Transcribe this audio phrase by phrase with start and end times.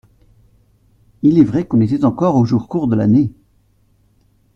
[1.21, 3.31] Il est vrai qu'on était encore aux jours courts de l'année.